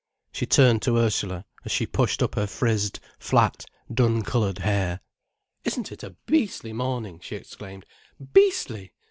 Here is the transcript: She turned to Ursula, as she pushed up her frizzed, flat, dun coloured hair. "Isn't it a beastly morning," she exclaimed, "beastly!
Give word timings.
She 0.31 0.47
turned 0.47 0.81
to 0.81 0.97
Ursula, 0.97 1.45
as 1.63 1.71
she 1.71 1.85
pushed 1.85 2.23
up 2.23 2.33
her 2.33 2.47
frizzed, 2.47 2.99
flat, 3.19 3.67
dun 3.93 4.23
coloured 4.23 4.57
hair. 4.57 5.01
"Isn't 5.63 5.91
it 5.91 6.01
a 6.01 6.15
beastly 6.25 6.73
morning," 6.73 7.19
she 7.21 7.35
exclaimed, 7.35 7.85
"beastly! 8.33 8.93